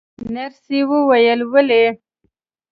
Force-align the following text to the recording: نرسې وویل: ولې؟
نرسې 0.33 0.79
وویل: 0.89 1.39
ولې؟ 1.51 1.83